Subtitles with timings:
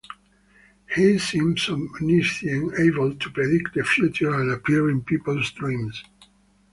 [0.95, 6.03] He seems omniscient, able to predict the future and appear in people's dreams.